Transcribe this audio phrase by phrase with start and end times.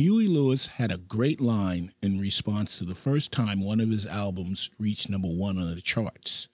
[0.00, 4.06] Huey Lewis had a great line in response to the first time one of his
[4.06, 6.48] albums reached number one on the charts.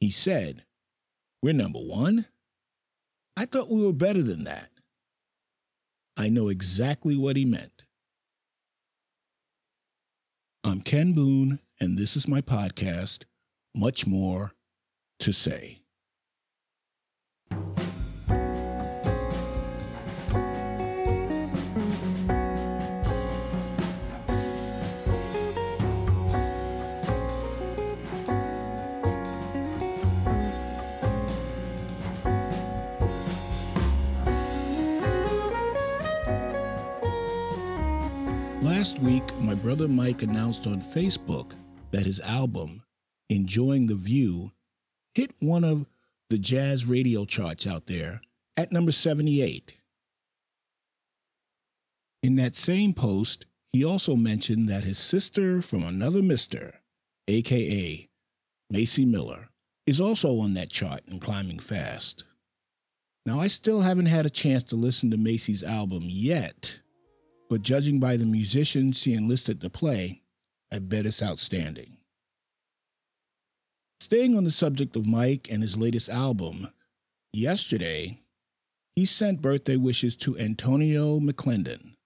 [0.00, 0.64] He said,
[1.40, 2.26] We're number one?
[3.36, 4.70] I thought we were better than that.
[6.16, 7.84] I know exactly what he meant.
[10.64, 13.22] I'm Ken Boone, and this is my podcast,
[13.72, 14.52] Much More
[15.20, 15.79] to Say.
[38.90, 41.52] Last week, my brother Mike announced on Facebook
[41.92, 42.82] that his album,
[43.28, 44.50] Enjoying the View,
[45.14, 45.86] hit one of
[46.28, 48.20] the jazz radio charts out there
[48.56, 49.76] at number 78.
[52.24, 56.80] In that same post, he also mentioned that his sister from another mister,
[57.28, 58.08] aka
[58.70, 59.50] Macy Miller,
[59.86, 62.24] is also on that chart and climbing fast.
[63.24, 66.79] Now, I still haven't had a chance to listen to Macy's album yet,
[67.50, 70.22] but judging by the musicians she enlisted to play,
[70.72, 71.96] I bet it's outstanding.
[73.98, 76.68] Staying on the subject of Mike and his latest album,
[77.32, 78.20] yesterday,
[78.94, 81.96] he sent birthday wishes to Antonio McClendon.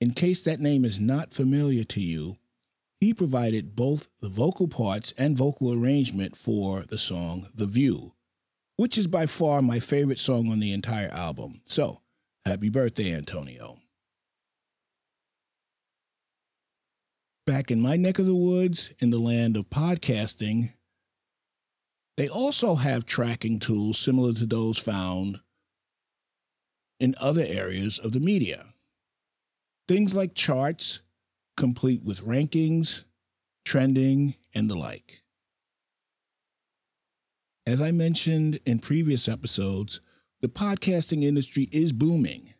[0.00, 2.36] In case that name is not familiar to you,
[2.98, 8.12] he provided both the vocal parts and vocal arrangement for the song The View,
[8.76, 11.60] which is by far my favorite song on the entire album.
[11.64, 12.00] So,
[12.44, 13.79] happy birthday, Antonio.
[17.50, 20.74] Back in my neck of the woods, in the land of podcasting,
[22.16, 25.40] they also have tracking tools similar to those found
[27.00, 28.66] in other areas of the media.
[29.88, 31.00] Things like charts,
[31.56, 33.02] complete with rankings,
[33.64, 35.22] trending, and the like.
[37.66, 40.00] As I mentioned in previous episodes,
[40.40, 42.54] the podcasting industry is booming.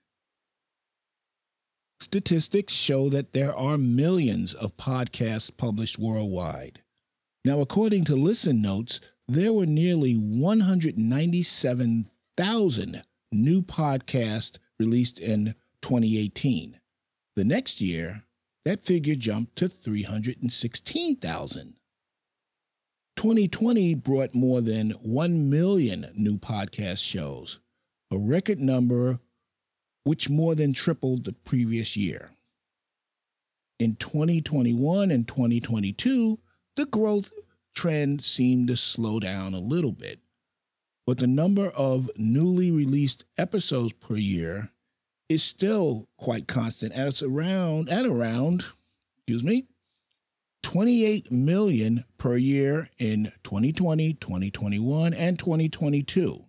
[2.00, 6.81] Statistics show that there are millions of podcasts published worldwide.
[7.44, 13.03] Now, according to Listen Notes, there were nearly 197,000
[13.33, 16.81] new podcasts released in 2018.
[17.37, 18.25] The next year,
[18.65, 21.75] that figure jumped to 316,000.
[23.17, 27.61] 2020 brought more than 1 million new podcast shows,
[28.11, 29.21] a record number
[30.05, 32.31] which more than tripled the previous year.
[33.78, 36.38] In 2021 and 2022,
[36.77, 37.33] the growth
[37.75, 40.21] trend seemed to slow down a little bit,
[41.06, 44.71] but the number of newly released episodes per year
[45.28, 48.65] is still quite constant at around at around
[49.17, 49.67] excuse me
[50.62, 56.44] 28 million per year in 2020, 2021 and 2022.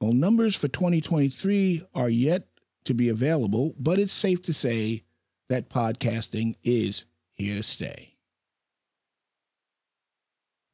[0.00, 2.46] Well, numbers for 2023 are yet
[2.84, 5.04] to be available, but it's safe to say
[5.48, 8.16] that podcasting is here to stay.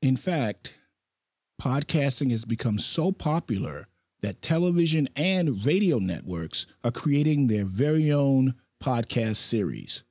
[0.02, 0.74] In fact,
[1.60, 3.88] podcasting has become so popular
[4.22, 10.04] that television and radio networks are creating their very own podcast series,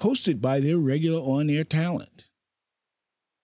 [0.00, 2.28] hosted by their regular on air talent.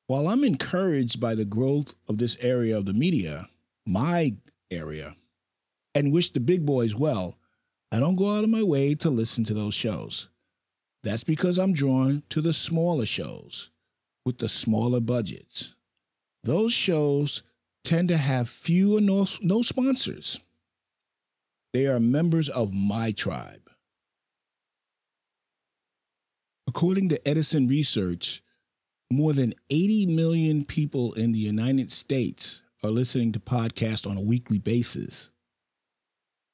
[0.06, 3.49] While I'm encouraged by the growth of this area of the media,
[3.87, 4.37] my
[4.71, 5.17] area,
[5.95, 7.38] and wish the big boys well,
[7.91, 10.28] I don't go out of my way to listen to those shows.
[11.03, 13.71] That's because I'm drawn to the smaller shows
[14.25, 15.75] with the smaller budgets.
[16.44, 17.43] Those shows
[17.84, 20.41] tend to have few or no, no sponsors.
[21.72, 23.71] They are members of my tribe.
[26.66, 28.43] According to Edison Research,
[29.10, 34.22] more than 80 million people in the United States are listening to podcasts on a
[34.22, 35.31] weekly basis.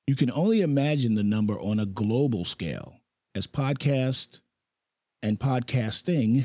[0.07, 3.01] You can only imagine the number on a global scale,
[3.35, 4.41] as podcast
[5.23, 6.45] and podcasting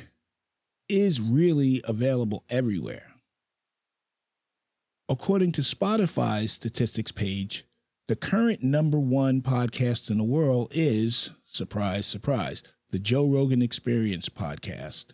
[0.88, 3.12] is really available everywhere.
[5.10, 7.66] According to Spotify's statistics page,
[8.08, 14.30] the current number one podcast in the world is, surprise, surprise, the Joe Rogan Experience
[14.30, 15.08] podcast.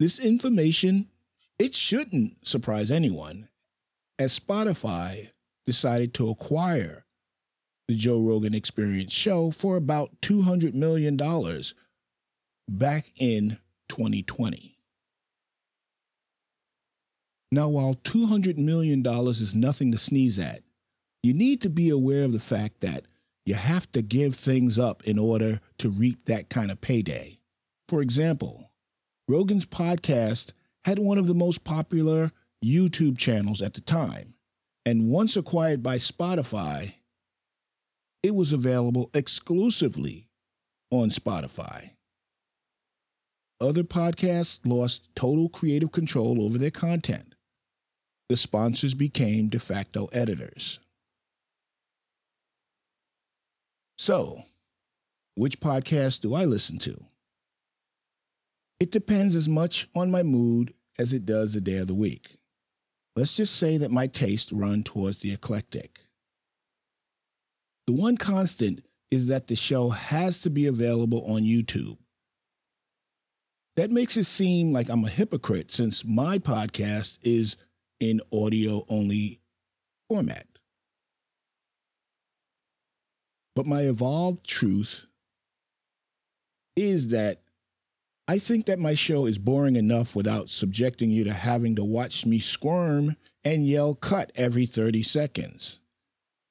[0.00, 1.08] This information,
[1.58, 3.48] it shouldn't surprise anyone,
[4.18, 5.28] as Spotify
[5.66, 7.04] decided to acquire
[7.88, 11.16] the Joe Rogan Experience show for about $200 million
[12.68, 13.58] back in
[13.88, 14.78] 2020.
[17.52, 20.62] Now, while $200 million is nothing to sneeze at,
[21.22, 23.04] you need to be aware of the fact that
[23.46, 27.38] you have to give things up in order to reap that kind of payday.
[27.88, 28.70] For example,
[29.28, 30.52] Rogan's podcast
[30.84, 32.32] had one of the most popular
[32.64, 34.34] YouTube channels at the time,
[34.84, 36.94] and once acquired by Spotify,
[38.24, 40.26] it was available exclusively
[40.90, 41.90] on Spotify.
[43.60, 47.34] Other podcasts lost total creative control over their content.
[48.30, 50.78] The sponsors became de facto editors.
[53.98, 54.44] So,
[55.34, 57.04] which podcast do I listen to?
[58.80, 62.38] It depends as much on my mood as it does the day of the week.
[63.16, 66.03] Let's just say that my tastes run towards the eclectic.
[67.86, 71.98] The one constant is that the show has to be available on YouTube.
[73.76, 77.56] That makes it seem like I'm a hypocrite since my podcast is
[78.00, 79.40] in audio only
[80.08, 80.46] format.
[83.56, 85.06] But my evolved truth
[86.76, 87.42] is that
[88.26, 92.24] I think that my show is boring enough without subjecting you to having to watch
[92.24, 95.80] me squirm and yell cut every 30 seconds.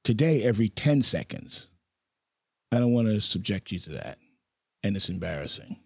[0.03, 1.67] Today, every 10 seconds.
[2.71, 4.17] I don't want to subject you to that.
[4.83, 5.77] And it's embarrassing.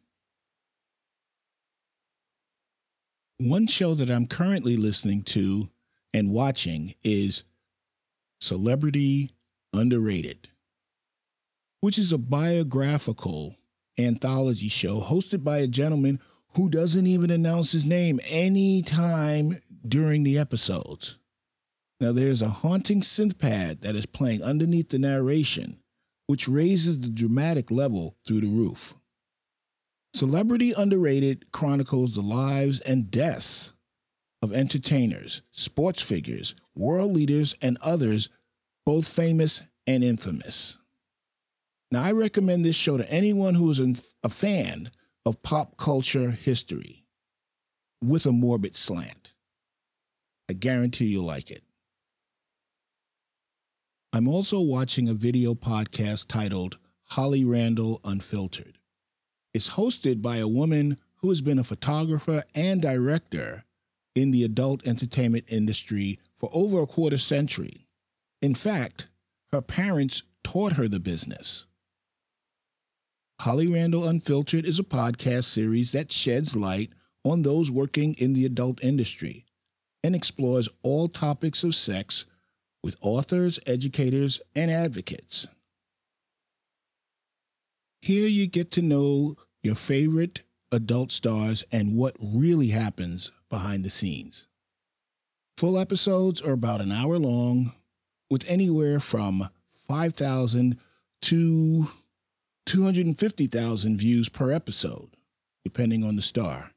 [3.40, 5.70] One show that I'm currently listening to
[6.14, 7.44] and watching is
[8.42, 9.32] Celebrity
[9.74, 10.50] Underrated,
[11.82, 13.58] which is a biographical
[14.00, 16.20] anthology show hosted by a gentleman
[16.56, 21.18] who doesn't even announce his name any time during the episodes.
[22.00, 25.80] Now, there's a haunting synth pad that is playing underneath the narration,
[26.28, 28.94] which raises the dramatic level through the roof.
[30.14, 33.72] Celebrity Underrated chronicles the lives and deaths
[34.42, 38.30] of entertainers, sports figures, world leaders, and others,
[38.86, 40.78] both famous and infamous.
[41.92, 43.80] Now, I recommend this show to anyone who is
[44.24, 44.92] a fan
[45.26, 47.06] of pop culture history
[48.04, 49.34] with a morbid slant.
[50.50, 51.64] I guarantee you'll like it.
[54.18, 56.80] I'm also watching a video podcast titled
[57.10, 58.80] Holly Randall Unfiltered.
[59.54, 63.64] It's hosted by a woman who has been a photographer and director
[64.16, 67.86] in the adult entertainment industry for over a quarter century.
[68.42, 69.08] In fact,
[69.52, 71.68] her parents taught her the business.
[73.42, 76.90] Holly Randall Unfiltered is a podcast series that sheds light
[77.24, 79.46] on those working in the adult industry
[80.04, 82.26] and explores all topics of sex
[82.84, 85.48] with authors, educators, and advocates.
[88.02, 90.42] Here you get to know your favorite
[90.72, 94.48] adult stars and what really happens behind the scenes.
[95.58, 97.74] Full episodes are about an hour long,
[98.30, 99.50] with anywhere from
[99.88, 100.78] 5,000
[101.24, 101.88] to
[102.66, 105.10] 250,000 views per episode,
[105.64, 106.72] depending on the star.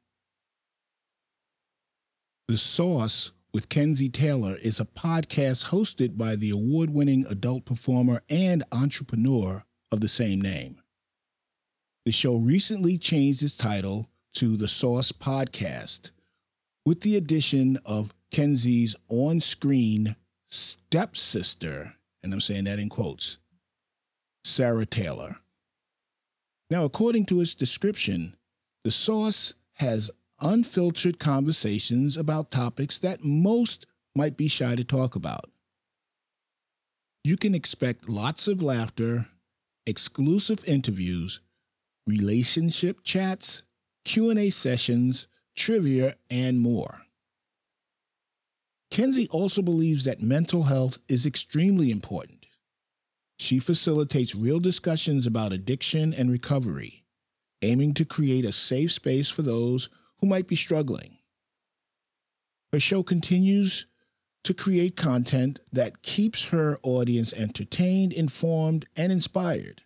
[2.49, 8.23] The Sauce with Kenzie Taylor is a podcast hosted by the award winning adult performer
[8.29, 10.81] and entrepreneur of the same name.
[12.05, 16.11] The show recently changed its title to The Sauce Podcast
[16.87, 20.17] with the addition of Kenzie's on screen
[20.49, 23.39] stepsister, and I'm saying that in quotes,
[24.45, 25.37] Sarah Taylor.
[26.71, 28.37] Now, according to its description,
[28.85, 35.51] the sauce has unfiltered conversations about topics that most might be shy to talk about.
[37.25, 39.27] You can expect lots of laughter,
[39.87, 41.41] exclusive interviews,
[42.07, 43.63] relationship chats,
[44.05, 47.03] Q&A sessions, trivia, and more.
[48.91, 52.47] Kenzie also believes that mental health is extremely important.
[53.39, 57.05] She facilitates real discussions about addiction and recovery,
[57.63, 59.89] aiming to create a safe space for those
[60.21, 61.19] who might be struggling.
[62.73, 63.87] Her show continues
[64.45, 69.83] to create content that keeps her audience entertained, informed, and inspired.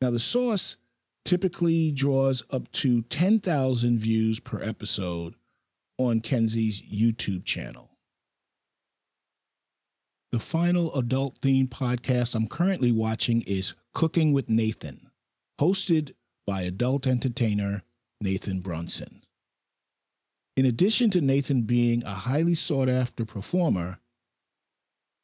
[0.00, 0.76] Now, the Sauce
[1.24, 5.34] typically draws up to 10,000 views per episode
[5.98, 7.90] on Kenzie's YouTube channel.
[10.32, 15.10] The final adult themed podcast I'm currently watching is Cooking with Nathan,
[15.60, 16.14] hosted
[16.46, 17.84] by adult entertainer
[18.24, 19.22] Nathan Brunson.
[20.56, 23.98] In addition to Nathan being a highly sought after performer,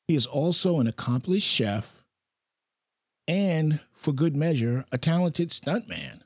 [0.06, 2.04] he is also an accomplished chef
[3.26, 6.20] and, for good measure, a talented stuntman.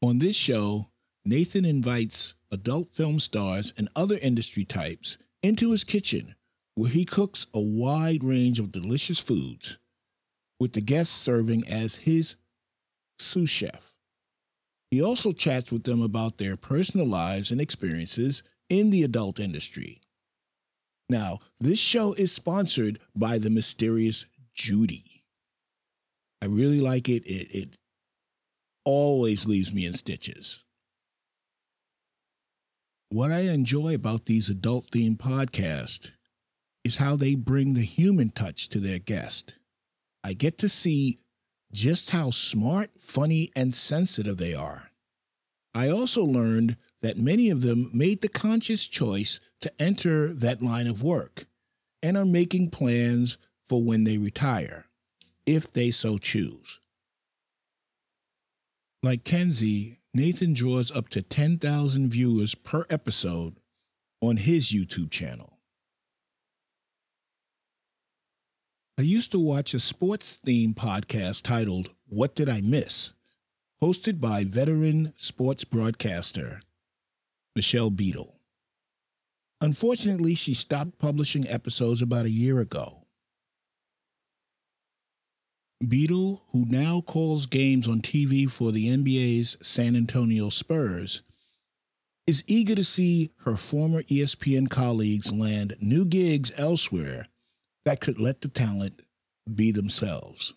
[0.00, 0.90] On this show,
[1.24, 6.36] Nathan invites adult film stars and other industry types into his kitchen
[6.76, 9.78] where he cooks a wide range of delicious foods,
[10.60, 12.36] with the guests serving as his
[13.20, 13.94] sous chef.
[14.90, 20.00] He also chats with them about their personal lives and experiences in the adult industry.
[21.08, 25.24] Now, this show is sponsored by the mysterious Judy.
[26.42, 27.26] I really like it.
[27.26, 27.76] It, it
[28.84, 30.64] always leaves me in stitches.
[33.10, 36.12] What I enjoy about these adult themed podcasts
[36.84, 39.56] is how they bring the human touch to their guest.
[40.22, 41.18] I get to see
[41.72, 44.90] just how smart, funny, and sensitive they are.
[45.74, 50.86] I also learned that many of them made the conscious choice to enter that line
[50.86, 51.46] of work
[52.02, 54.86] and are making plans for when they retire,
[55.46, 56.80] if they so choose.
[59.02, 63.56] Like Kenzie, Nathan draws up to 10,000 viewers per episode
[64.20, 65.49] on his YouTube channel.
[69.00, 73.14] I used to watch a sports themed podcast titled What Did I Miss?
[73.82, 76.60] hosted by veteran sports broadcaster
[77.56, 78.38] Michelle Beadle.
[79.58, 83.06] Unfortunately, she stopped publishing episodes about a year ago.
[85.88, 91.22] Beadle, who now calls games on TV for the NBA's San Antonio Spurs,
[92.26, 97.28] is eager to see her former ESPN colleagues land new gigs elsewhere
[97.84, 99.02] that could let the talent
[99.52, 100.54] be themselves.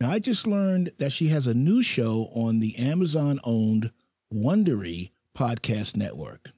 [0.00, 3.92] Now, I just learned that she has a new show on the Amazon owned
[4.32, 6.52] Wondery podcast network.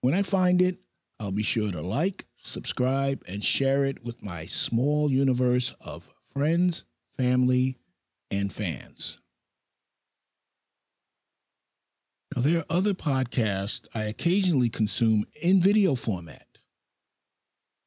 [0.00, 0.78] When I find it,
[1.20, 6.84] I'll be sure to like, subscribe, and share it with my small universe of friends,
[7.16, 7.76] family,
[8.30, 9.20] and fans.
[12.34, 16.51] Now, there are other podcasts I occasionally consume in video format.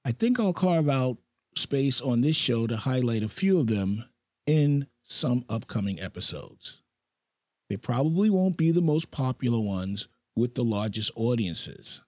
[0.08, 1.18] I think I'll carve out
[1.56, 4.06] space on this show to highlight a few of them
[4.46, 6.84] in some upcoming episodes.
[7.70, 12.02] They probably won't be the most popular ones with the largest audiences,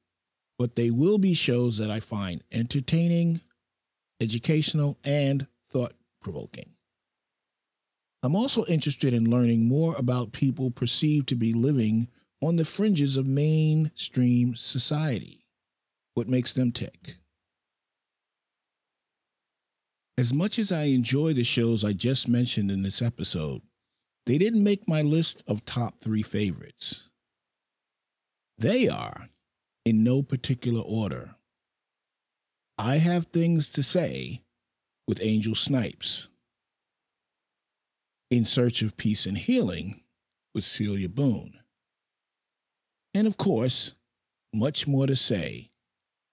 [0.59, 3.41] but they will be shows that I find entertaining,
[4.21, 6.73] educational, and thought provoking.
[8.21, 12.09] I'm also interested in learning more about people perceived to be living
[12.43, 15.45] on the fringes of mainstream society,
[16.13, 17.15] what makes them tick.
[20.17, 23.61] As much as I enjoy the shows I just mentioned in this episode,
[24.25, 27.09] they didn't make my list of top three favorites.
[28.57, 29.29] They are,
[29.85, 31.35] in no particular order.
[32.79, 34.41] I Have Things to Say
[35.07, 36.29] with Angel Snipes.
[38.31, 40.01] In Search of Peace and Healing
[40.55, 41.59] with Celia Boone.
[43.13, 43.93] And of course,
[44.53, 45.69] much more to say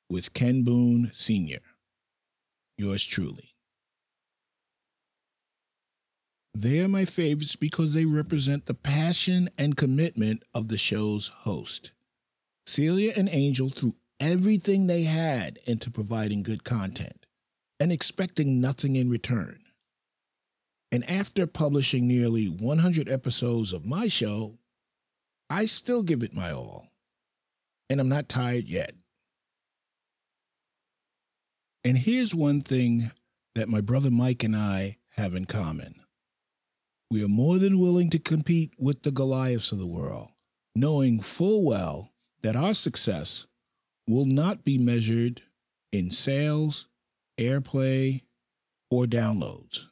[0.08, 1.60] with Ken Boone Sr.
[2.78, 3.53] Yours truly.
[6.56, 11.90] They are my favorites because they represent the passion and commitment of the show's host.
[12.64, 17.26] Celia and Angel threw everything they had into providing good content
[17.80, 19.58] and expecting nothing in return.
[20.92, 24.58] And after publishing nearly 100 episodes of my show,
[25.50, 26.86] I still give it my all.
[27.90, 28.92] And I'm not tired yet.
[31.82, 33.10] And here's one thing
[33.56, 36.03] that my brother Mike and I have in common
[37.10, 40.28] we are more than willing to compete with the Goliaths of the world,
[40.74, 43.46] knowing full well that our success
[44.06, 45.42] will not be measured
[45.92, 46.88] in sales,
[47.38, 48.22] airplay,
[48.90, 49.86] or downloads.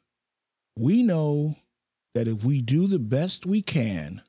[0.77, 1.55] We know
[2.13, 4.21] that if we do the best we can,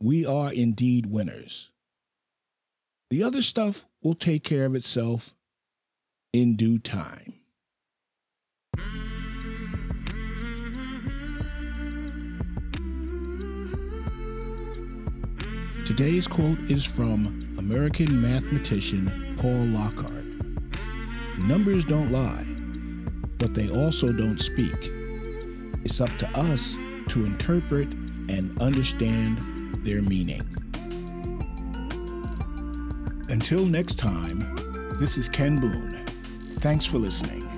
[0.00, 1.70] we are indeed winners.
[3.10, 5.34] The other stuff will take care of itself
[6.32, 7.34] in due time.
[15.88, 20.26] Today's quote is from American mathematician Paul Lockhart.
[21.38, 22.44] Numbers don't lie,
[23.38, 24.92] but they also don't speak.
[25.84, 26.76] It's up to us
[27.08, 27.90] to interpret
[28.28, 29.38] and understand
[29.82, 30.42] their meaning.
[33.30, 34.40] Until next time,
[35.00, 36.04] this is Ken Boone.
[36.60, 37.48] Thanks for listening.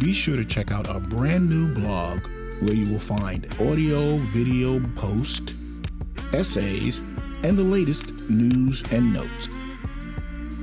[0.00, 2.26] be sure to check out our brand new blog
[2.60, 5.54] where you will find audio, video, post,
[6.32, 6.98] essays,
[7.44, 9.48] and the latest news and notes.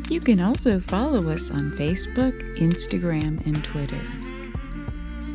[0.09, 4.01] You can also follow us on Facebook, Instagram, and Twitter.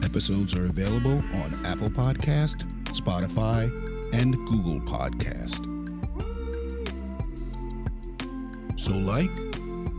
[0.04, 3.70] Episodes are available on Apple Podcast, Spotify,
[4.14, 5.64] and Google Podcast.
[8.78, 9.30] So like,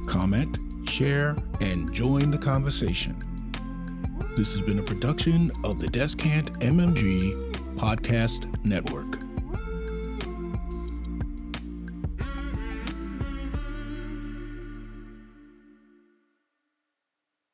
[0.07, 0.57] comment,
[0.87, 3.15] share, and join the conversation.
[4.37, 7.35] This has been a production of the Descant MMG
[7.75, 9.14] Podcast Network.